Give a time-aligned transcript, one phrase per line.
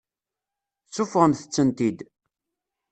[0.93, 1.99] Seffɣemt-tent-id.